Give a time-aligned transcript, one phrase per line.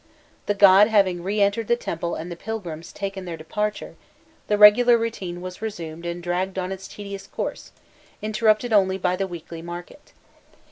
[0.47, 3.97] The god having re entered the temple and the pilgrims taken their departure,
[4.47, 7.71] the regular routine was resumed and dragged on its tedious course,
[8.19, 10.13] interrupted only by the weekly market.